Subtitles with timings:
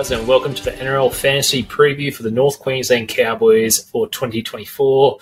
[0.00, 5.18] Guys, and welcome to the NRL Fantasy Preview for the North Queensland Cowboys for 2024.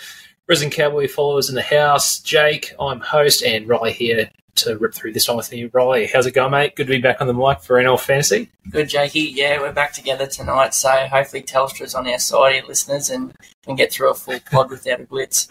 [0.47, 4.31] Resident Cowboy followers in the house, Jake, I'm host, and Riley here
[4.65, 5.69] to rip through this one with me.
[5.73, 6.77] Riley, how's it going, mate?
[6.77, 8.51] Good to be back on the mic for NRL Fantasy.
[8.71, 9.21] Good, Jakey.
[9.21, 13.33] Yeah, we're back together tonight, so hopefully Telstra's on our side, listeners, and
[13.65, 15.49] can get through a full pod without a blitz.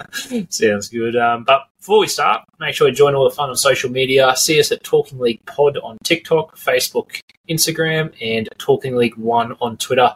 [0.50, 1.16] Sounds good.
[1.16, 4.36] Um, but before we start, make sure you join all the fun on social media.
[4.36, 9.78] See us at Talking League Pod on TikTok, Facebook, Instagram, and Talking League One on
[9.78, 10.14] Twitter.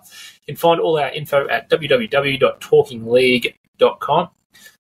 [0.48, 4.30] You can find all our info at www.talkingleague.com.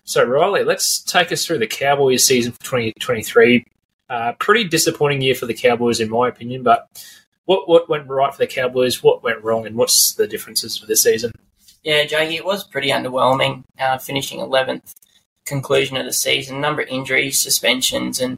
[0.04, 3.64] So, Riley, let's take us through the Cowboys season for 2023.
[4.12, 6.64] Uh, pretty disappointing year for the Cowboys, in my opinion.
[6.64, 6.86] But
[7.46, 9.02] what what went right for the Cowboys?
[9.02, 11.32] What went wrong, and what's the differences for this season?
[11.82, 14.92] Yeah, Jakey, it was pretty underwhelming, uh, finishing 11th,
[15.46, 16.60] conclusion of the season.
[16.60, 18.36] Number of injuries, suspensions, and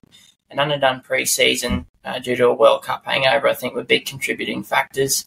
[0.51, 4.61] an underdone preseason uh, due to a World Cup hangover, I think, were big contributing
[4.61, 5.25] factors.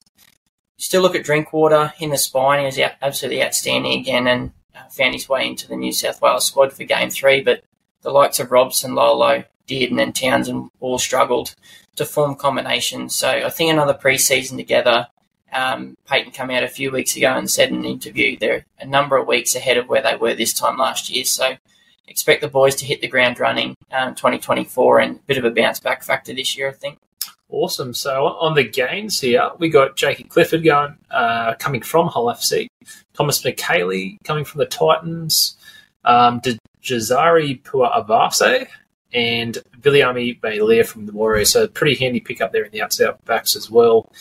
[0.79, 2.61] Still look at Drinkwater in the spine.
[2.61, 6.47] He was absolutely outstanding again and uh, found his way into the New South Wales
[6.47, 7.41] squad for game three.
[7.41, 7.65] But
[8.03, 11.55] the likes of Robson, Lolo, Dearden, and then Townsend all struggled
[11.97, 13.15] to form combinations.
[13.15, 15.09] So I think another preseason together.
[15.53, 18.87] Um, Payten came out a few weeks ago and said in an interview they're a
[18.87, 21.25] number of weeks ahead of where they were this time last year.
[21.25, 21.57] So
[22.09, 25.51] expect the boys to hit the ground running um, 2024 and a bit of a
[25.51, 26.99] bounce back factor this year, I think.
[27.49, 27.95] Awesome.
[27.95, 32.67] So on the gains here, we got Jakey Clifford going, uh, coming from Hull FC,
[33.15, 35.57] Thomas Mikaele coming from the Titans,
[36.05, 36.41] um,
[36.83, 38.69] Jazari Puavase,
[39.13, 41.53] and Viliami Vailea from the Warriors.
[41.53, 44.13] So pretty handy pickup there in the outside backs as well.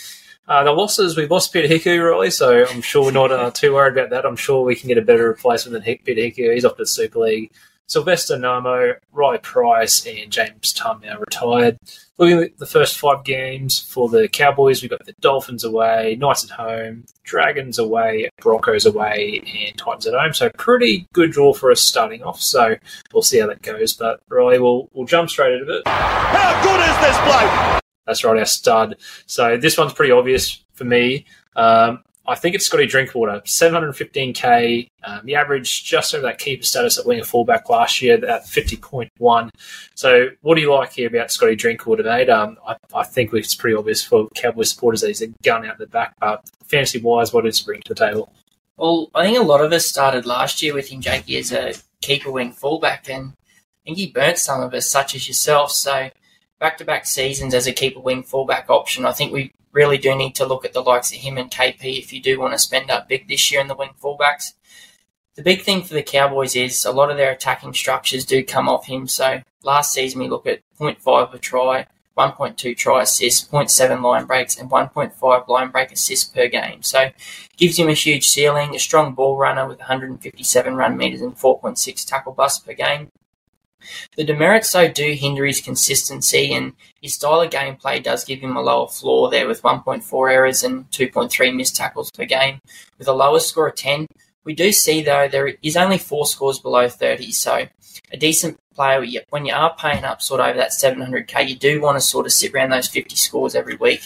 [0.47, 3.73] Uh, the losses, we've lost Peter Hiku, really, so I'm sure we're not uh, too
[3.73, 4.25] worried about that.
[4.25, 6.53] I'm sure we can get a better replacement than Peter Hiku.
[6.53, 7.51] He's off to the Super League.
[7.87, 11.77] Sylvester Namo, Ry Price, and James Tamou now retired.
[12.17, 16.45] Looking at the first five games for the Cowboys, we've got the Dolphins away, Knights
[16.45, 20.33] at home, Dragons away, Broncos away, and Titans at home.
[20.33, 22.41] So pretty good draw for us starting off.
[22.41, 22.75] So
[23.13, 23.93] we'll see how that goes.
[23.93, 25.87] But Riley, we'll we'll jump straight into it.
[25.87, 27.81] How good is this bloke?
[28.05, 28.97] That's right, our stud.
[29.25, 31.25] So this one's pretty obvious for me.
[31.55, 34.87] Um, I think it's Scotty Drinkwater, 715k.
[35.03, 39.49] Um, he averaged just over that keeper status at winger fullback last year at 50.1.
[39.93, 42.29] So, what do you like here about Scotty Drinkwater, mate?
[42.29, 45.77] Um, I, I, think it's pretty obvious for Cowboys supporters that he's a gun out
[45.77, 48.33] the back, but fantasy wise, what does he bring to the table?
[48.77, 51.73] Well, I think a lot of us started last year with him, Jakey, as a
[52.01, 53.53] keeper wing fullback, and I
[53.85, 55.71] think he burnt some of us, such as yourself.
[55.71, 56.09] So,
[56.59, 60.15] back to back seasons as a keeper wing fullback option, I think we really do
[60.15, 62.59] need to look at the likes of him and KP if you do want to
[62.59, 64.53] spend up big this year in the wing fullbacks.
[65.35, 68.69] The big thing for the Cowboys is a lot of their attacking structures do come
[68.69, 69.05] off him.
[69.05, 74.57] So last season we look at 0.5 a try, 1.2 try assists, 0.7 line breaks,
[74.57, 76.81] and 1.5 line break assists per game.
[76.83, 77.09] So
[77.57, 82.07] gives him a huge ceiling, a strong ball runner with 157 run meters and 4.6
[82.07, 83.09] tackle busts per game.
[84.15, 88.55] The demerits, though, do hinder his consistency, and his style of gameplay does give him
[88.55, 92.59] a lower floor there with 1.4 errors and 2.3 missed tackles per game.
[92.97, 94.07] With a lower score of 10,
[94.43, 97.67] we do see, though, there is only four scores below 30, so
[98.11, 101.81] a decent player, when you are paying up sort of over that 700k, you do
[101.81, 104.01] want to sort of sit around those 50 scores every week.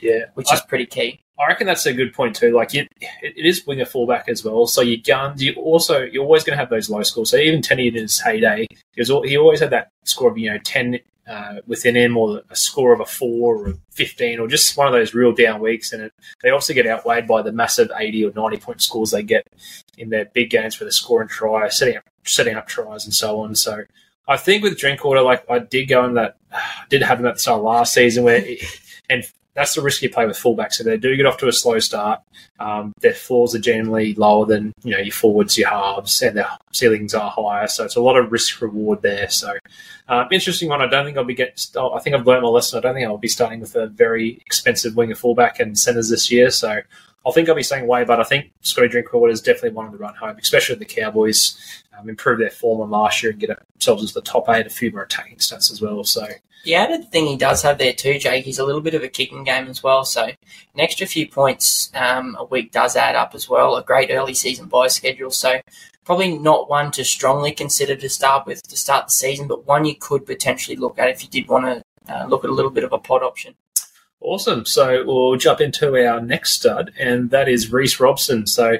[0.00, 0.26] Yeah.
[0.34, 1.23] Which is pretty key.
[1.38, 2.52] I reckon that's a good point too.
[2.52, 4.66] Like it, it is winger fullback as well.
[4.66, 7.30] So your guns, you also you're always going to have those low scores.
[7.30, 10.50] So even Tenney in his heyday, he, was, he always had that score of you
[10.50, 14.76] know ten uh, within him, or a score of a four or fifteen, or just
[14.76, 15.92] one of those real down weeks.
[15.92, 16.12] And it,
[16.42, 19.44] they also get outweighed by the massive eighty or ninety point scores they get
[19.98, 23.14] in their big games for the score and try, setting up setting up tries and
[23.14, 23.56] so on.
[23.56, 23.82] So
[24.28, 26.36] I think with Drinkwater, like I did go in that,
[26.90, 28.36] did have him at the start of last season where.
[28.36, 28.64] It,
[29.10, 29.22] and
[29.54, 30.74] that's the risk you play with fullbacks.
[30.74, 32.20] So they do get off to a slow start.
[32.58, 36.48] Um, their floors are generally lower than you know your forwards, your halves, and their
[36.72, 37.68] ceilings are higher.
[37.68, 39.28] So it's a lot of risk reward there.
[39.30, 39.56] So
[40.08, 40.82] um, interesting one.
[40.82, 41.54] I don't think I'll be getting.
[41.76, 42.78] I think I've learned my lesson.
[42.78, 46.30] I don't think I'll be starting with a very expensive winger fullback and centers this
[46.30, 46.50] year.
[46.50, 46.80] So
[47.26, 49.92] I think I'll be saying way, But I think Scotty Drinkwater is definitely one of
[49.92, 51.56] the run home, especially the Cowboys.
[51.98, 54.70] Um, improve their form on last year and get themselves into the top eight, a
[54.70, 56.02] few more attacking stats as well.
[56.02, 56.26] So
[56.64, 59.08] the added thing he does have there too, Jake, he's a little bit of a
[59.08, 60.04] kicking game as well.
[60.04, 60.34] So an
[60.80, 63.76] extra few points um, a week does add up as well.
[63.76, 65.30] A great early season buy schedule.
[65.30, 65.60] So
[66.04, 69.84] probably not one to strongly consider to start with to start the season, but one
[69.84, 72.70] you could potentially look at if you did want to uh, look at a little
[72.70, 73.54] bit of a pod option.
[74.24, 74.64] Awesome.
[74.64, 78.46] So we'll jump into our next stud, and that is Reece Robson.
[78.46, 78.78] So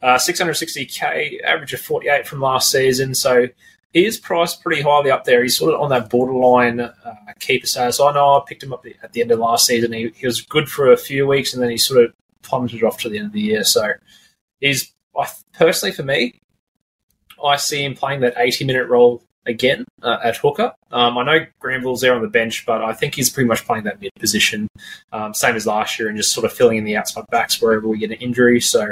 [0.00, 3.12] uh, 660k, average of 48 from last season.
[3.16, 3.48] So
[3.92, 5.42] he is priced pretty highly up there.
[5.42, 6.92] He's sort of on that borderline uh,
[7.40, 8.00] keeper status.
[8.00, 9.92] I know I picked him up at the end of last season.
[9.92, 13.00] He, he was good for a few weeks, and then he sort of plummeted off
[13.00, 13.64] to the end of the year.
[13.64, 13.94] So
[14.60, 16.40] he's I, personally for me,
[17.44, 20.72] I see him playing that 80 minute role again uh, at hooker.
[20.90, 23.84] Um, I know Granville's there on the bench, but I think he's pretty much playing
[23.84, 24.68] that mid position,
[25.12, 27.88] um, same as last year, and just sort of filling in the outside backs wherever
[27.88, 28.60] we get an injury.
[28.60, 28.82] So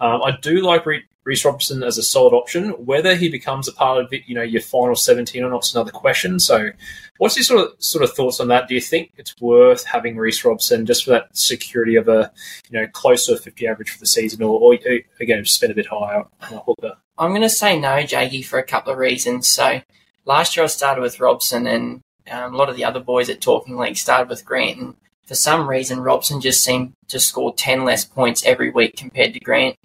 [0.00, 0.86] um, I do like
[1.24, 2.70] Reece Robson as a solid option.
[2.70, 5.74] Whether he becomes a part of it, you know, your final seventeen or not is
[5.74, 6.40] another question.
[6.40, 6.70] So,
[7.18, 8.68] what's your sort of sort of thoughts on that?
[8.68, 12.32] Do you think it's worth having Reece Robson just for that security of a
[12.70, 14.78] you know close to a fifty average for the season, or, or
[15.20, 16.96] again spend a bit higher on a hooker?
[17.18, 19.46] I'm going to say no, Jakey, for a couple of reasons.
[19.46, 19.80] So,
[20.24, 23.40] last year I started with Robson, and um, a lot of the other boys at
[23.40, 24.80] Talking League started with Grant.
[24.80, 24.94] And
[25.26, 29.40] for some reason, Robson just seemed to score ten less points every week compared to
[29.40, 29.76] Grant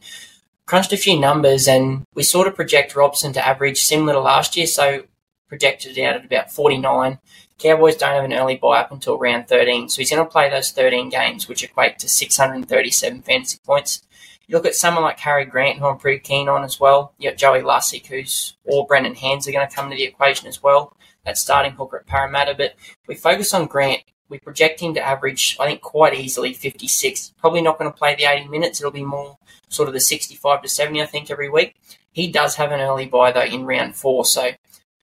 [0.67, 4.55] crunched a few numbers and we sort of project Robson to average similar to last
[4.55, 5.05] year, so
[5.47, 7.19] projected out at about 49.
[7.57, 10.49] Cowboys don't have an early buy up until round 13, so he's going to play
[10.49, 14.03] those 13 games, which equate to 637 fantasy points.
[14.45, 17.13] You look at someone like Harry Grant, who I'm pretty keen on as well.
[17.17, 20.47] You got Joey Lussick, who's or Brendan Hands are going to come to the equation
[20.47, 20.95] as well.
[21.25, 22.75] That starting hooker at Parramatta, but
[23.07, 24.03] we focus on Grant.
[24.29, 27.33] We project him to average, I think, quite easily 56.
[27.39, 28.79] Probably not going to play the 80 minutes.
[28.79, 29.37] It'll be more
[29.69, 31.75] sort of the 65 to 70, I think, every week.
[32.11, 34.25] He does have an early buy, though, in round four.
[34.25, 34.51] So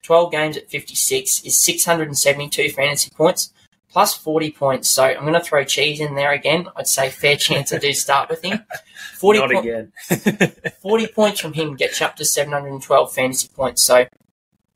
[0.03, 3.53] 12 games at 56 is 672 fantasy points
[3.95, 4.89] plus 40 points.
[4.89, 6.67] So I'm going to throw cheese in there again.
[6.77, 8.65] I'd say fair chance I do start with him.
[9.15, 9.93] 40 Not po- again.
[10.83, 13.83] 40 points from him gets you up to 712 fantasy points.
[13.83, 14.07] So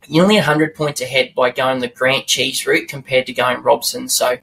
[0.06, 4.08] you're 100 points ahead by going the Grant Cheese route compared to going Robson.
[4.08, 4.38] So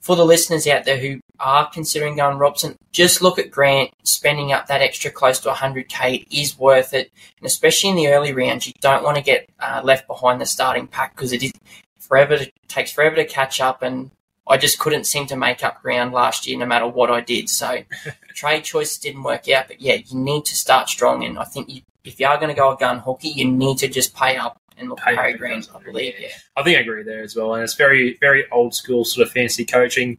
[0.00, 4.52] for the listeners out there who are considering going Robson, just look at Grant spending
[4.52, 6.22] up that extra close to 100k.
[6.22, 9.48] It is worth it, and especially in the early rounds, you don't want to get
[9.60, 11.52] uh, left behind the starting pack because it is
[11.98, 13.82] forever to, takes forever to catch up.
[13.82, 14.10] And
[14.48, 17.48] I just couldn't seem to make up ground last year, no matter what I did.
[17.48, 17.82] So
[18.34, 21.24] trade choices didn't work out, but yeah, you need to start strong.
[21.24, 23.78] And I think you, if you are going to go a gun hooky, you need
[23.78, 26.14] to just pay up and look at Harry Grant, I believe.
[26.18, 27.54] Yeah, I think I agree there as well.
[27.54, 30.18] And it's very, very old school sort of fantasy coaching,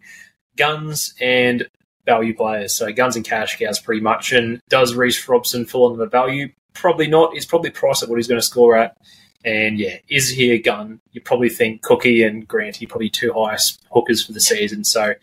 [0.56, 1.68] guns and
[2.06, 2.76] value players.
[2.76, 4.32] So guns and cash cows pretty much.
[4.32, 6.50] And does Reece Robson fall under the value?
[6.74, 7.34] Probably not.
[7.34, 8.96] He's probably priced at what he's going to score at.
[9.44, 11.02] And yeah, is he a gun?
[11.12, 14.84] You probably think Cookie and Grant are probably two highest hookers for the season.
[14.84, 15.14] So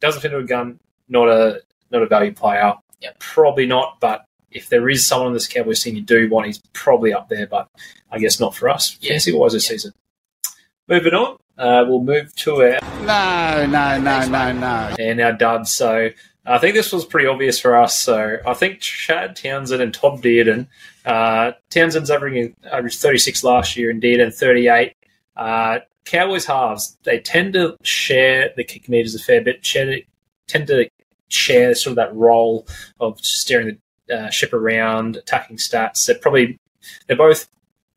[0.00, 0.78] doesn't fit into a gun.
[1.08, 2.74] Not a not a value player.
[3.00, 3.98] Yeah, probably not.
[4.00, 7.28] But if there is someone in this Cowboys team you do want, he's probably up
[7.28, 7.68] there, but
[8.10, 8.96] I guess not for us.
[9.00, 9.10] Yeah.
[9.10, 9.74] Fancy was this yeah.
[9.74, 9.92] season.
[10.88, 15.72] Moving on, uh, we'll move to our no, no, no, no, no, and our duds.
[15.72, 16.10] So
[16.46, 18.00] I think this was pretty obvious for us.
[18.00, 20.66] So I think Chad Townsend and Tom Dearden.
[21.04, 24.94] Uh, Townsend's averaging averaged 36 last year, and Dearden 38.
[25.36, 29.64] Uh, Cowboys halves they tend to share the kick meters a fair bit.
[29.64, 30.00] Share,
[30.46, 30.88] tend to
[31.28, 32.66] share sort of that role
[33.00, 33.78] of steering the
[34.12, 36.06] uh, ship around, attacking stats.
[36.06, 36.58] They're probably
[37.06, 37.48] they're both.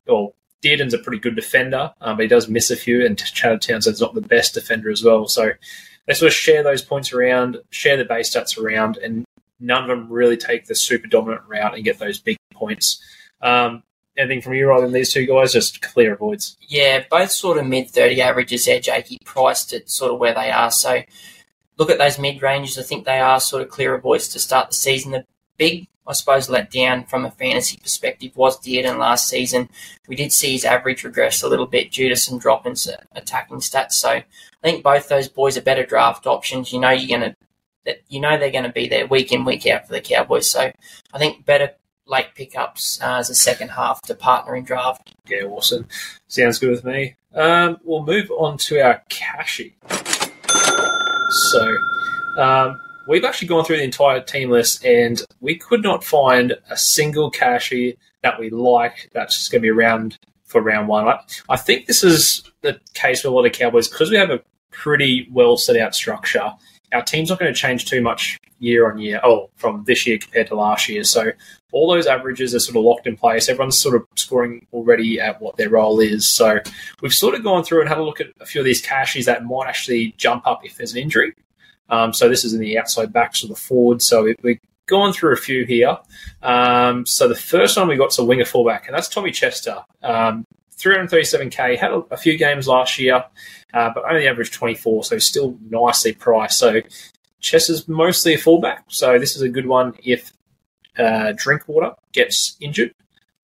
[0.06, 3.62] Well, Dearden's a pretty good defender, um, but he does miss a few, and Chad
[3.62, 5.28] Townsend's not the best defender as well.
[5.28, 5.52] So
[6.06, 9.24] they sort of share those points around, share the base stats around, and
[9.60, 13.02] none of them really take the super dominant route and get those big points.
[13.40, 13.82] Um,
[14.16, 16.56] anything from you, rather than these two guys, just clear avoids.
[16.60, 20.50] Yeah, both sort of mid thirty averages there, Jakey, priced at sort of where they
[20.50, 20.70] are.
[20.70, 21.02] So
[21.76, 22.78] look at those mid ranges.
[22.78, 25.12] I think they are sort of clear avoids to start the season.
[25.12, 25.24] The
[25.56, 29.68] big I suppose, let down from a fantasy perspective was Dearden last season.
[30.08, 32.74] We did see his average regress a little bit due to some drop in
[33.12, 33.92] attacking stats.
[33.92, 34.24] So I
[34.62, 36.72] think both those boys are better draft options.
[36.72, 37.36] You know you're to,
[38.08, 40.48] you know they're going to be there week in week out for the Cowboys.
[40.48, 40.72] So
[41.12, 41.72] I think better
[42.06, 45.14] late pickups uh, as a second half to partner in draft.
[45.28, 45.86] Yeah, awesome.
[46.26, 47.16] Sounds good with me.
[47.34, 49.76] Um, we'll move on to our cashy.
[51.50, 51.76] So.
[52.38, 56.76] Um, we've actually gone through the entire team list and we could not find a
[56.76, 61.08] single cashy that we like that's just going to be around for round one.
[61.08, 64.30] I, I think this is the case with a lot of Cowboys because we have
[64.30, 66.52] a pretty well set out structure.
[66.92, 70.18] Our team's not going to change too much year on year, oh, from this year
[70.18, 71.04] compared to last year.
[71.04, 71.32] So
[71.72, 73.48] all those averages are sort of locked in place.
[73.48, 76.26] Everyone's sort of scoring already at what their role is.
[76.26, 76.58] So
[77.00, 79.26] we've sort of gone through and had a look at a few of these cashies
[79.26, 81.32] that might actually jump up if there's an injury.
[81.88, 84.02] Um, so this is in the outside backs of the forward.
[84.02, 85.96] So we've gone through a few here.
[86.42, 89.78] Um, so the first one we got to winger fullback, and that's Tommy Chester.
[90.02, 90.44] Um,
[90.78, 93.24] 337k, had a, a, few games last year,
[93.74, 96.58] uh, but only averaged 24, so still nicely priced.
[96.58, 96.80] So
[97.40, 100.32] Chester's mostly a fullback, so this is a good one if
[100.96, 102.94] uh, Drinkwater gets injured.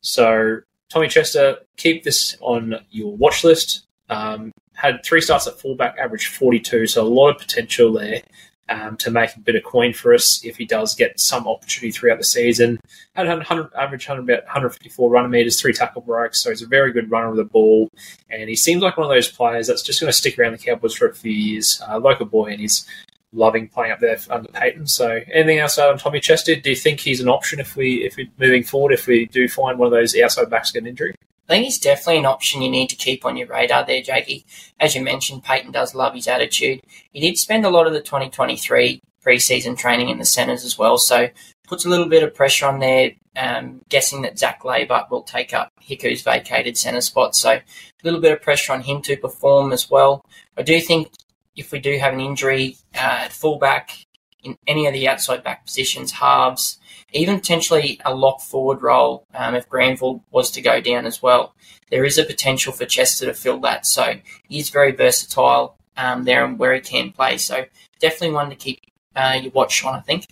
[0.01, 0.61] So
[0.91, 3.87] Tommy Chester, keep this on your watch list.
[4.09, 8.23] Um, had three starts at fullback, averaged 42, so a lot of potential there.
[8.69, 11.90] um, to make a bit of coin for us if he does get some opportunity
[11.90, 12.81] throughout the season.
[13.14, 16.93] Had 100, average 100, about 154 runner meters, three tackle breaks, so he's a very
[16.93, 17.90] good runner of the ball.
[18.31, 20.59] And he seems like one of those players that's just going to stick around the
[20.59, 21.81] Cowboys for a few years.
[21.87, 22.87] Uh, local boy, and he's
[23.33, 24.88] loving playing up there under Payten.
[24.88, 26.57] So, anything else on Tommy Chester?
[26.57, 29.49] Do you think he's an option if we, if we moving forward, if we do
[29.49, 31.14] find one of those outside backs get an injury?
[31.49, 34.47] I think he's definitely an option you need to keep on your radar there, Jakey.
[34.81, 36.81] As you mentioned, Payten does love his attitude.
[37.13, 40.97] He did spend a lot of the 2023 preseason training in the centres as well,
[40.97, 41.29] so
[41.67, 43.13] puts a little bit of pressure on there.
[43.37, 47.63] Um, guessing that Zach Laybutt will take up Hiku's vacated centre spot, so a
[48.05, 50.25] little bit of pressure on him to perform as well.
[50.57, 51.11] I do think
[51.57, 54.07] if we do have an injury uh, at fullback,
[54.45, 56.79] in any of the outside back positions, halves,
[57.14, 61.54] even potentially a lock forward role um, if Granville was to go down as well.
[61.90, 63.87] There is a potential for Chester to fill that.
[63.87, 64.14] So
[64.49, 67.38] he's very versatile um, there and where he can play.
[67.38, 67.64] So
[68.00, 68.80] definitely one to keep
[69.14, 70.26] uh, your watch on, I think.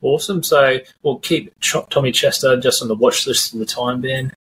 [0.00, 0.42] Awesome.
[0.42, 4.32] So we'll keep Tommy Chester just on the watch list for the time being.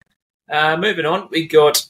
[0.49, 1.85] Uh, moving on, we got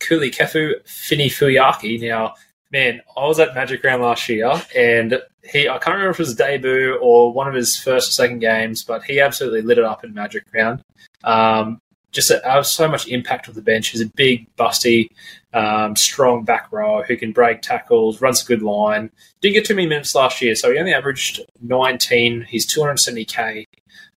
[0.00, 2.00] Kulikefu Finefeuiaki.
[2.00, 2.34] Now,
[2.74, 6.22] man, I was at Magic Round last year, and he I can't remember if it
[6.22, 9.78] was his debut or one of his first or second games, but he absolutely lit
[9.78, 10.82] it up in Magic Round.
[11.22, 13.88] Um, just a, so much impact with the bench.
[13.88, 15.08] He's a big, busty,
[15.52, 19.10] um, strong back row who can break tackles, runs a good line.
[19.40, 22.42] Didn't get too many minutes last year, so he only averaged 19.
[22.42, 23.66] He's 270k.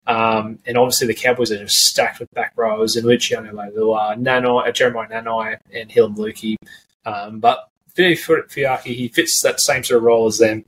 [0.08, 4.68] Um, and obviously the Cowboys are just stacked with back rows and Luciano Leilua, Nanai,
[4.68, 6.56] uh, Jeremiah Nanai, and Heilum Luki.
[7.04, 10.64] Um, but Fuyaki, he fits that same sort of role as them.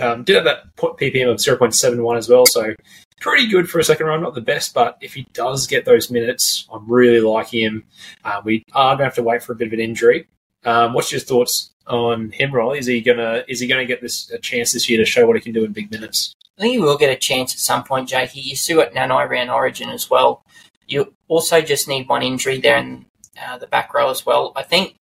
[0.00, 2.74] Um, did have that PPM of 0.71 as well, so
[3.20, 4.22] pretty good for a second round.
[4.22, 7.84] Not the best, but if he does get those minutes, I'm really liking him.
[8.24, 10.26] Uh, we are going to have to wait for a bit of an injury.
[10.64, 12.78] Um, what's your thoughts on him, Riley?
[12.78, 15.36] Is he gonna is he gonna get this a chance this year to show what
[15.36, 16.34] he can do in big minutes?
[16.58, 18.40] I think he will get a chance at some point, Jakey.
[18.40, 20.44] You see what Nanai ran Origin as well.
[20.86, 23.06] You also just need one injury there in
[23.42, 24.52] uh, the back row as well.
[24.54, 24.98] I think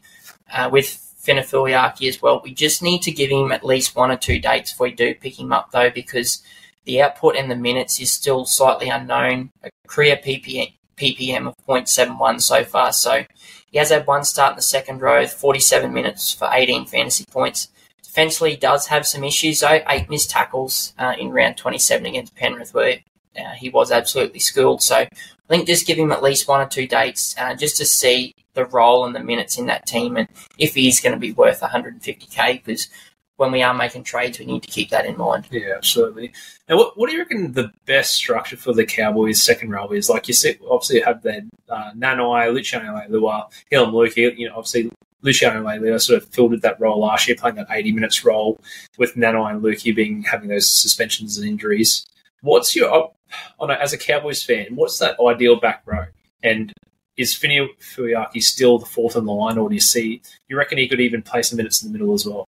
[0.51, 2.42] uh, with Finefeuiaki as well.
[2.44, 5.15] We just need to give him at least one or two dates if we do
[5.15, 6.44] pick him up, though, because
[6.86, 9.51] the output and the minutes is still slightly unknown.
[9.63, 12.92] A career PPM, PPM of 0.71 so far.
[12.92, 13.24] So
[13.72, 17.70] he has had one start in the second row, 47 minutes for 18 fantasy points.
[18.03, 19.82] Defensively, does have some issues though.
[19.88, 23.00] Eight missed tackles uh, in round 27 against Penrith, where
[23.36, 24.84] uh, he was absolutely schooled.
[24.84, 25.08] So I
[25.48, 28.65] think just give him at least one or two dates uh, just to see the
[28.65, 32.63] role and the minutes in that team and if he's going to be worth 150k
[32.63, 32.89] because
[33.38, 35.48] when we are making trades, we need to keep that in mind.
[35.50, 36.31] Yeah, absolutely.
[36.69, 40.10] Now, what, what do you reckon the best structure for the Cowboys' second row is?
[40.10, 44.38] Like you said, obviously you have that uh, Nanai, Luciano Leilua, Heilum Luki.
[44.38, 44.91] You know, obviously
[45.24, 48.62] Luciano Leilua sort of filled that role last year, playing that 80 minutes role
[48.98, 52.05] with Nanai and Luki being having those suspensions and injuries.
[52.41, 53.12] What's your
[53.60, 54.75] on a, as a Cowboys fan?
[54.75, 56.05] What's that ideal back row?
[56.43, 56.72] And
[57.17, 60.22] is Fini Fuyaki still the fourth in the line, or do you see?
[60.48, 62.48] You reckon he could even play some minutes in the middle as well?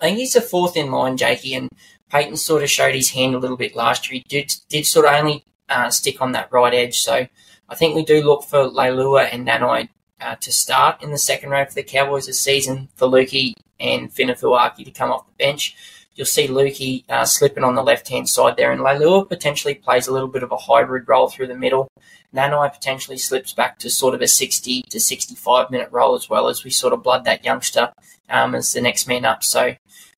[0.00, 1.68] I think he's the fourth in line, Jakey, and
[2.10, 4.22] Payten sort of showed his hand a little bit last year.
[4.26, 7.26] He did did sort of only uh, stick on that right edge, so
[7.68, 9.88] I think we do look for Leilua and Nanai
[10.20, 14.10] uh, to start in the second row for the Cowboys this season for Luki and
[14.10, 15.76] Finefeuiaki to come off the bench.
[16.16, 20.06] You'll see Luki uh, slipping on the left hand side there, and Leilua potentially plays
[20.06, 21.88] a little bit of a hybrid role through the middle.
[22.34, 26.48] Nanai potentially slips back to sort of a 60 to 65 minute role as well
[26.48, 27.92] as we sort of blood that youngster
[28.30, 29.44] um, as the next man up.
[29.44, 29.74] So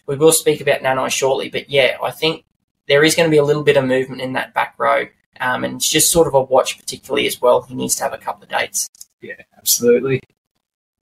[0.06, 2.44] we will speak about Nanai shortly, but yeah, I think
[2.86, 5.06] there is going to be a little bit of movement in that back row,
[5.40, 7.62] um, and it's just sort of a watch particularly as well.
[7.62, 8.88] He needs to have a couple of dates.
[9.20, 10.20] Yeah, absolutely.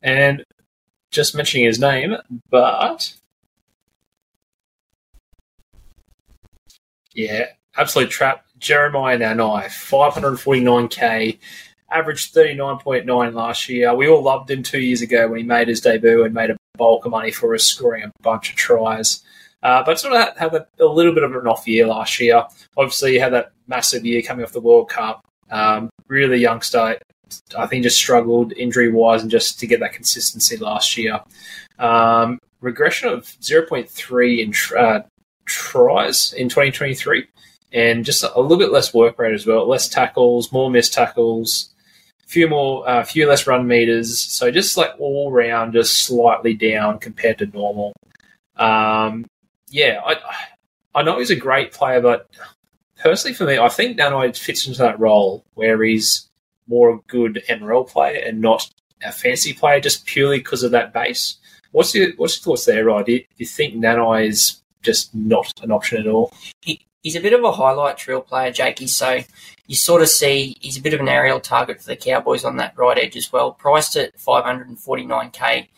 [0.03, 0.43] And
[1.11, 2.17] just mentioning his name,
[2.51, 3.15] but
[7.17, 7.47] yeah,
[7.77, 11.39] absolute trap Jeremiah Nanai, 549k,
[11.91, 13.95] averaged 39.9 last year.
[13.95, 16.57] We all loved him two years ago when he made his debut and made a
[16.77, 19.23] bulk of money for us, scoring a bunch of tries.
[19.63, 22.45] Uh, but sort of had a, a, little bit of an off year last year.
[22.77, 25.25] Obviously, he had that massive year coming off the World Cup.
[25.51, 26.99] Um, really youngster.
[27.57, 31.21] I think just struggled injury wise and just to get that consistency last year.
[31.79, 35.01] Um, regression of 0.3 in uh,
[35.47, 37.27] tries in 2023
[37.73, 39.69] and just a little bit less work rate as well.
[39.69, 41.71] Less tackles, more missed tackles,
[42.27, 44.19] few more, a uh, few less run meters.
[44.21, 47.93] So just like all round, just slightly down compared to normal.
[48.57, 49.27] Um,
[49.69, 50.17] yeah, I
[50.95, 52.29] I know he's a great player, but
[52.99, 56.29] personally for me, I think Nanai fits into that role where he's
[56.67, 58.69] more a good NRL player and not
[59.05, 61.37] a fancy player, just purely because of that base.
[61.73, 63.07] What's your what's your thoughts there, Rod?
[63.07, 66.33] Do you, do you think Nanai is just not an option at all.
[66.63, 68.87] He's a bit of a highlight drill player, Jakey.
[68.87, 69.21] So
[69.67, 72.57] you sort of see he's a bit of an aerial target for the Cowboys on
[72.57, 73.53] that right edge as well.
[73.53, 75.69] Priced at 549k,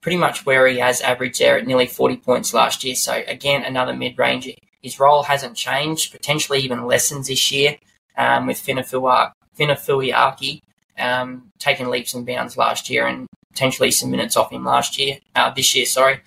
[0.00, 2.94] pretty much where he has averaged there at nearly 40 points last year.
[2.94, 4.52] So again, another mid ranger.
[4.82, 7.78] His role hasn't changed, potentially even lessens this year
[8.18, 10.60] um, with Finefeuiaki
[10.98, 15.18] um, taking leaps and bounds last year and potentially some minutes off him last year,
[15.34, 16.20] uh, this year, sorry.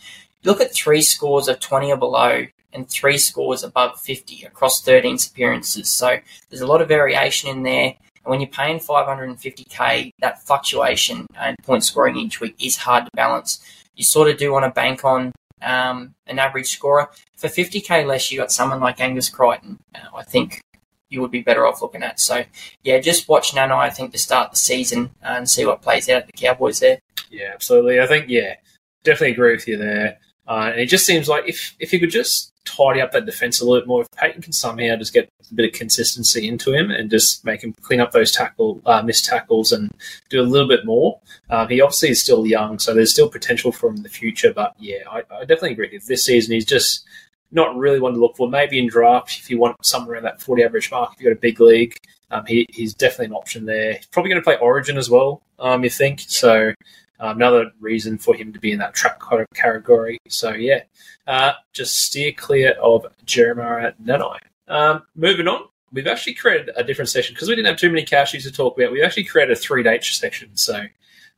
[0.46, 5.18] Look at three scores of 20 or below and three scores above 50 across 13
[5.32, 5.90] appearances.
[5.90, 6.18] So
[6.50, 7.96] there's a lot of variation in there.
[8.26, 13.12] And when you're paying 550k, that fluctuation and point scoring each week is hard to
[13.16, 13.64] balance.
[13.96, 17.10] You sort of do want to bank on um, an average scorer.
[17.38, 19.80] For 50k less, you got someone like Angus Crichton.
[19.94, 20.62] Uh, I think
[21.10, 22.20] you would be better off looking at.
[22.20, 22.44] So,
[22.84, 26.24] yeah, just watch Nanai, I think, to start the season and see what plays out
[26.24, 27.00] at the Cowboys there.
[27.30, 28.02] Yeah, absolutely.
[28.02, 28.56] I think, yeah,
[29.04, 30.18] definitely agree with you there.
[30.48, 33.62] Uh, and it just seems like if, if you could just tidy up that defense
[33.62, 36.74] a little bit more, if Payten can somehow just get a bit of consistency into
[36.74, 39.92] him and just make him clean up those tackle uh, missed tackles and
[40.30, 41.20] do a little bit more.
[41.50, 44.54] Um, he obviously is still young, so there's still potential for him in the future.
[44.54, 45.90] But yeah, I, I definitely agree.
[45.92, 47.06] If this season he's just
[47.52, 48.50] not really one to look for.
[48.50, 51.38] Maybe in draft, if you want somewhere around that 40 average mark, if you've got
[51.38, 51.96] a big league,
[52.32, 53.94] um, he, he's definitely an option there.
[53.94, 56.20] He's probably going to play Origin as well, um, you think.
[56.22, 56.74] So
[57.20, 59.22] another reason for him to be in that trap
[59.54, 60.18] category.
[60.28, 60.84] So yeah,
[61.28, 64.40] uh, just steer clear of Jeremiah Nanai.
[64.68, 68.06] Um, moving on, we've actually created a different section because we didn't have too many
[68.06, 68.92] cashews to talk about.
[68.92, 70.56] We've actually created a three date section.
[70.56, 70.86] So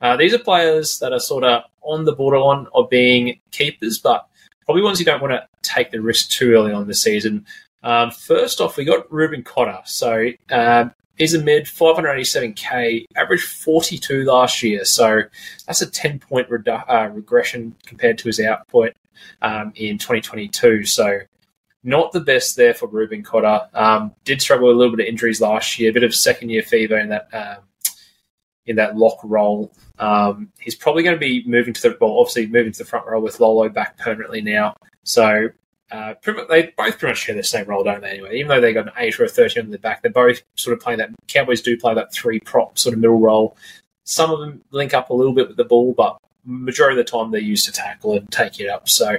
[0.01, 4.27] uh, these are players that are sort of on the borderline of being keepers, but
[4.65, 7.45] probably ones you don't want to take the risk too early on the season.
[7.83, 9.79] Um, first off, we got Reuben Cotter.
[9.85, 14.85] So um, he's a mid 587k, average 42 last year.
[14.85, 15.23] So
[15.65, 18.93] that's a 10 point redu- uh, regression compared to his output
[19.41, 20.85] um, in 2022.
[20.85, 21.19] So
[21.83, 23.67] not the best there for Reuben Cotter.
[23.73, 26.49] Um, did struggle with a little bit of injuries last year, a bit of second
[26.49, 27.63] year fever in that um,
[28.65, 29.71] in that lock role.
[29.97, 33.07] Um, he's probably going to be moving to the well, obviously moving to the front
[33.07, 34.75] row with Lolo back permanently now.
[35.03, 35.49] So
[35.91, 36.13] uh,
[36.49, 38.09] they both pretty much share the same role, don't they?
[38.11, 40.41] Anyway, even though they got an eight or a thirteen on the back, they both
[40.55, 41.11] sort of play that.
[41.27, 43.55] Cowboys do play that three prop sort of middle role.
[44.03, 47.11] Some of them link up a little bit with the ball, but majority of the
[47.11, 48.87] time they're used to tackle and take it up.
[48.89, 49.17] So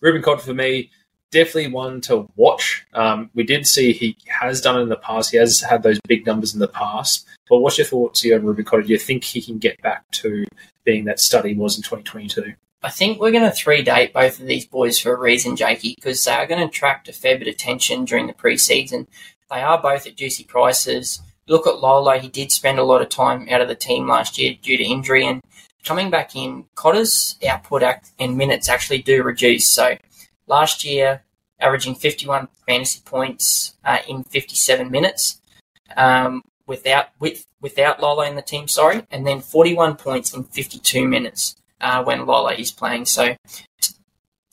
[0.00, 0.90] Reuben Cotter for me,
[1.30, 2.84] definitely one to watch.
[2.92, 5.30] Um, we did see he has done it in the past.
[5.30, 7.26] He has had those big numbers in the past.
[7.48, 8.82] But what's your thoughts here on Reuben Cotter?
[8.82, 10.44] Do you think he can get back to
[10.84, 12.54] being that study was in 2022?
[12.84, 15.94] I think we're going to three date both of these boys for a reason, Jakey,
[15.94, 19.06] because they are going to attract a fair bit of attention during the preseason.
[19.50, 21.20] They are both at juicy prices.
[21.46, 24.36] Look at Lolo; he did spend a lot of time out of the team last
[24.36, 25.42] year due to injury, and
[25.84, 27.84] coming back in, Cotter's output
[28.18, 29.68] and minutes actually do reduce.
[29.68, 29.96] So
[30.48, 31.22] last year,
[31.60, 35.40] averaging 51 fantasy points uh, in 57 minutes.
[35.96, 41.06] Um, without with without Lolo in the team, sorry, and then 41 points in 52
[41.06, 43.04] minutes uh, when Lolo is playing.
[43.04, 43.36] So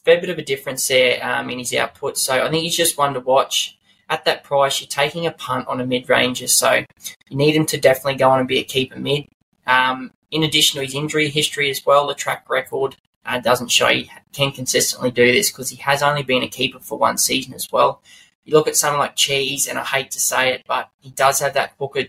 [0.04, 2.18] fair bit of a difference there um, in his output.
[2.18, 3.78] So I think he's just one to watch.
[4.10, 6.84] At that price, you're taking a punt on a mid ranger, so
[7.30, 9.28] you need him to definitely go on and be a keeper mid.
[9.68, 13.88] Um, in addition to his injury history as well, the track record uh, doesn't show
[13.88, 17.54] he can consistently do this because he has only been a keeper for one season
[17.54, 18.02] as well.
[18.46, 21.40] You look at someone like Cheese, and I hate to say it, but he does
[21.40, 22.06] have that hooker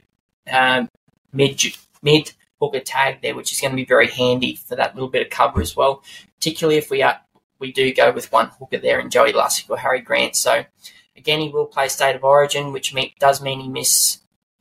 [0.50, 0.88] um,
[1.34, 1.62] mid
[2.02, 5.22] mid hooker tag there, which is going to be very handy for that little bit
[5.22, 6.02] of cover as well.
[6.38, 7.20] Particularly if we are
[7.58, 10.34] we do go with one hooker there in Joey Lussick or Harry Grant.
[10.34, 10.64] So
[11.16, 14.18] again, he will play State of Origin, which does mean he miss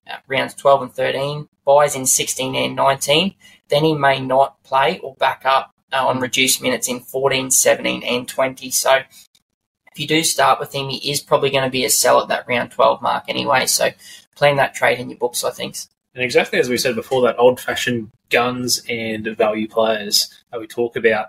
[0.10, 3.36] uh, rounds 12 and 13, buys in 16 and 19.
[3.70, 8.04] Then he may not play or back up uh, on reduced minutes in 14, 17,
[8.04, 8.70] and 20.
[8.72, 9.02] So
[9.92, 12.28] if you do start with him, he is probably going to be a sell at
[12.28, 13.66] that round 12 mark anyway.
[13.66, 13.90] So
[14.36, 15.76] plan that trade in your books, I think.
[16.20, 20.68] And exactly as we said before, that old fashioned guns and value players that we
[20.68, 21.28] talk about,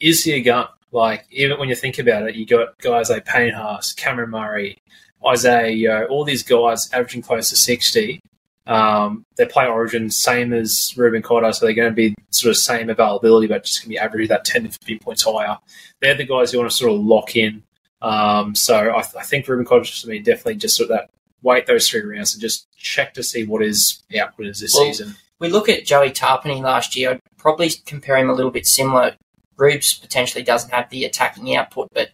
[0.00, 0.66] is a gun?
[0.90, 4.78] Like, even when you think about it, you got guys like Payne Haas, Cameron Murray,
[5.24, 8.20] Isaiah all these guys averaging close to 60.
[8.66, 12.56] Um, they play Origin, same as Reuben Cotter, so they're going to be sort of
[12.56, 15.56] same availability, but just going to be averaging that 10 to 15 points higher.
[16.00, 17.62] They're the guys you want to sort of lock in
[18.02, 21.10] um, so I, th- I, think Cotter to me definitely just sort of that
[21.42, 24.84] wait those three rounds and just check to see what his output is this well,
[24.86, 25.16] season.
[25.38, 27.10] We look at Joey Tapine last year.
[27.10, 29.16] I'd probably compare him a little bit similar.
[29.56, 32.10] Rubes potentially doesn't have the attacking output, but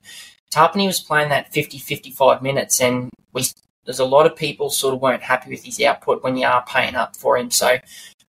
[0.51, 3.45] Tapine was playing that 50-55 minutes, and we
[3.85, 6.62] there's a lot of people sort of weren't happy with his output when you are
[6.67, 7.51] paying up for him.
[7.51, 7.79] So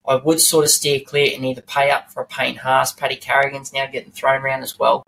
[0.08, 2.94] I would sort of steer clear and either pay up for a Payne Haas.
[2.94, 5.04] Paddy Carrigan's now getting thrown around as well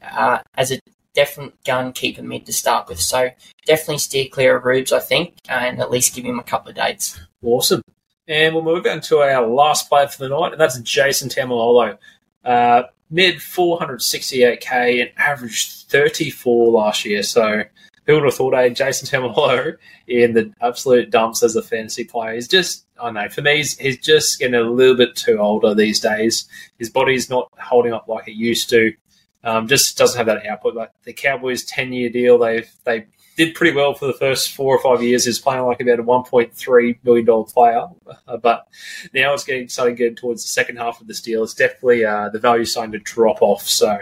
[0.00, 0.78] uh, as a
[1.18, 3.00] definite gun keeper mid to start with.
[3.00, 3.30] So
[3.66, 6.76] definitely steer clear of Rubes, I think, and at least give him a couple of
[6.76, 7.20] dates.
[7.42, 7.82] Awesome.
[8.28, 11.98] And we'll move on to our last player for the night, and that's Jason Taumalolo.
[12.44, 17.24] Uh, mid 468k and averaged 34 last year.
[17.24, 17.64] So
[18.06, 19.76] who would have thought a Jason Taumalolo
[20.06, 22.34] in the absolute dumps as a fantasy player?
[22.34, 25.38] He's just, I don't know, for me, he's, he's just getting a little bit too
[25.38, 26.48] older these days.
[26.78, 28.92] His body's not holding up like it used to.
[29.44, 30.74] Um, just doesn't have that output.
[30.74, 33.06] But the Cowboys' 10 year deal, they they
[33.38, 35.24] did pretty well for the first four or five years.
[35.24, 37.86] He's playing like about a $1.3 million player.
[38.26, 38.66] Uh, but
[39.14, 41.44] now it's getting starting to get towards the second half of this deal.
[41.44, 43.62] It's definitely uh, the value starting to drop off.
[43.62, 43.96] So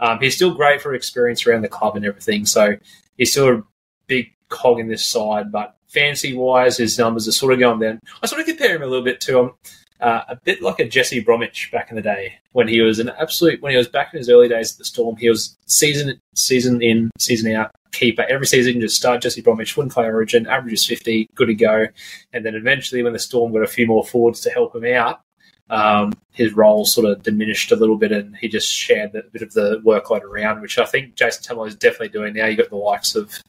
[0.00, 2.44] um, he's still great for experience around the club and everything.
[2.46, 2.76] So
[3.16, 3.62] he's still a
[4.08, 5.52] big cog in this side.
[5.52, 8.00] But fancy wise, his numbers are sort of going down.
[8.22, 9.52] I sort of compare him a little bit to um,
[10.00, 13.10] uh, a bit like a Jesse Bromwich back in the day when he was an
[13.10, 15.16] absolute when he was back in his early days at the Storm.
[15.16, 18.80] He was season season in season out keeper every season.
[18.80, 21.86] Just start Jesse Bromwich, wouldn't play Origin, averages fifty, good to go.
[22.32, 25.20] And then eventually, when the Storm got a few more forwards to help him out,
[25.68, 29.42] um, his role sort of diminished a little bit, and he just shared a bit
[29.42, 32.46] of the workload around, which I think Jason Taumalolo is definitely doing now.
[32.46, 33.40] You've got the likes of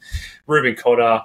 [0.46, 1.22] Reuben Cotter.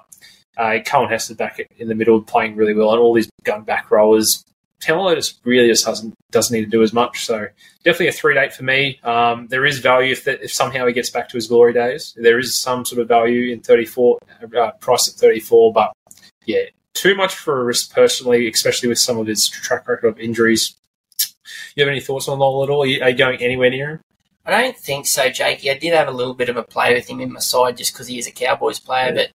[0.58, 3.64] Uh, Coen Hess is back in the middle, playing really well, and all these gun
[3.64, 4.44] back rowers
[4.82, 7.26] Taumalolo just really just doesn't doesn't need to do as much.
[7.26, 7.48] So
[7.84, 9.00] definitely a three date for me.
[9.04, 12.16] Um, there is value if, that, if somehow he gets back to his glory days.
[12.18, 14.20] There is some sort of value in 34
[14.58, 15.94] uh, price at 34, but
[16.46, 16.64] yeah,
[16.94, 20.76] too much for a risk personally, especially with some of his track record of injuries.
[21.76, 22.84] You have any thoughts on Lolo at all?
[22.84, 24.00] Are you, are you going anywhere near him?
[24.46, 25.70] I don't think so, Jakey.
[25.70, 27.94] I did have a little bit of a play with him in my side just
[27.94, 29.14] because he is a Cowboys player, yeah.
[29.14, 29.32] but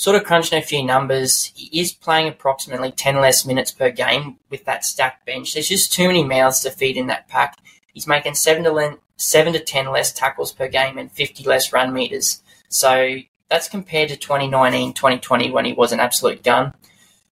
[0.00, 4.38] sort of crunching a few numbers, he is playing approximately 10 less minutes per game
[4.48, 5.52] with that stacked bench.
[5.52, 7.58] There's just too many mouths to feed in that pack.
[7.92, 11.70] He's making 7 to, le- 7 to 10 less tackles per game and 50 less
[11.70, 12.42] run meters.
[12.70, 13.18] So
[13.50, 16.72] that's compared to 2019 2020 when he was an absolute gun.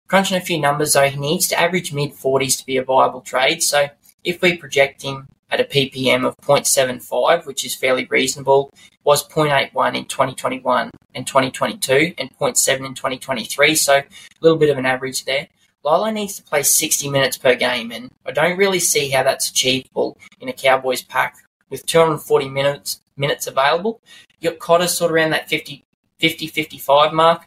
[0.07, 3.23] Crunching a few numbers though, he needs to average mid 40s to be a viable
[3.23, 3.63] trade.
[3.63, 3.89] So
[4.25, 8.71] if we project him at a ppm of 0.75, which is fairly reasonable,
[9.05, 14.05] was 0.81 in 2021 and 2022 and 0.7 in 2023, so a
[14.41, 15.49] little bit of an average there.
[15.85, 19.49] Lolo needs to play 60 minutes per game, and I don't really see how that's
[19.51, 21.37] achievable in a Cowboys pack
[21.71, 24.01] with 240 minutes minutes available.
[24.41, 25.85] You've got Cotter sort of around that 50,
[26.19, 27.47] 50 55 mark.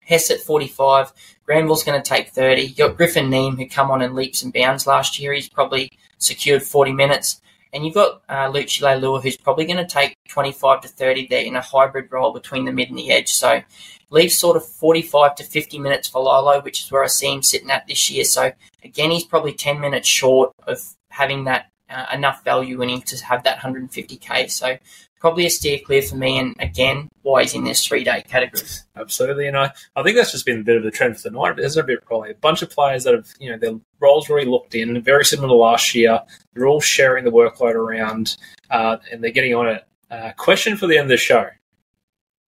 [0.00, 1.12] Hess at 45.
[1.44, 2.62] Granville's going to take 30.
[2.62, 5.32] You got Griffin Neame, who come on in leaps and bounds last year.
[5.32, 7.40] He's probably secured 40 minutes.
[7.72, 11.56] And you've got uh, Leilua, who's probably going to take 25 to 30 there in
[11.56, 13.28] a hybrid role between the mid and the edge.
[13.28, 13.62] So
[14.10, 17.42] leaves sort of 45 to 50 minutes for Lolo, which is where I see him
[17.42, 18.24] sitting at this year.
[18.24, 18.52] So
[18.82, 20.80] again, he's probably 10 minutes short of
[21.10, 24.50] having that uh, enough value in him to have that 150k.
[24.50, 24.76] So
[25.20, 26.38] probably a steer clear for me.
[26.38, 28.64] And again, why he's in this three day category.
[28.96, 31.38] Absolutely, and I, I think that's just been a bit of the trend for the
[31.38, 31.56] night.
[31.56, 34.46] There's a bit probably a bunch of players that have you know their roles really
[34.46, 36.20] looked in, very similar to last year.
[36.54, 38.36] They're all sharing the workload around,
[38.70, 39.84] uh, and they're getting on it.
[40.10, 41.48] Uh, question for the end of the show: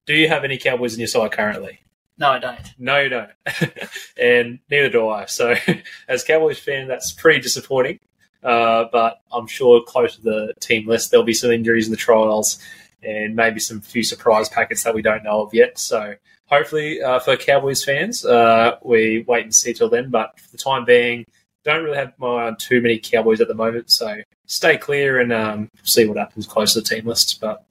[0.06, 1.78] Do you have any Cowboys in your side currently?
[2.18, 2.74] No, I don't.
[2.78, 3.30] No, you don't,
[4.20, 5.26] and neither do I.
[5.26, 5.54] So,
[6.08, 8.00] as Cowboys fan, that's pretty disappointing.
[8.42, 11.96] Uh, but I'm sure close to the team list, there'll be some injuries in the
[11.96, 12.58] trials
[13.02, 15.78] and maybe some few surprise packets that we don't know of yet.
[15.78, 16.14] So
[16.46, 20.10] hopefully uh, for Cowboys fans, uh, we wait and see till then.
[20.10, 21.24] But for the time being,
[21.64, 23.90] don't really have my too many Cowboys at the moment.
[23.90, 27.40] So stay clear and um, see what happens close to the team list.
[27.40, 27.64] But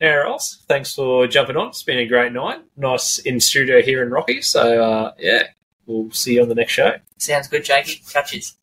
[0.00, 1.68] anywhere else, thanks for jumping on.
[1.68, 2.60] It's been a great night.
[2.76, 4.42] Nice in studio here in Rocky.
[4.42, 5.44] So uh, yeah,
[5.86, 6.96] we'll see you on the next show.
[7.16, 8.02] Sounds good, Jakey.
[8.10, 8.57] Catches.